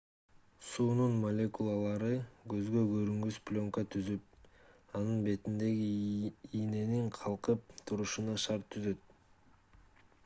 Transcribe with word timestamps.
суунун 0.67 1.11
молекулалары 1.23 2.09
көзгө 2.53 2.85
көрүнгүс 2.93 3.37
пленка 3.51 3.83
түзүп 3.97 4.49
анын 5.01 5.21
бетинде 5.29 5.71
ийненин 5.83 7.15
калкып 7.21 7.79
турушуна 7.91 8.41
шарт 8.49 8.69
түзөт 8.77 9.17